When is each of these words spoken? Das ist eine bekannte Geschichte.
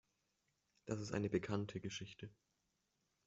Das 0.87 0.99
ist 0.99 1.11
eine 1.11 1.29
bekannte 1.29 1.79
Geschichte. 1.79 2.31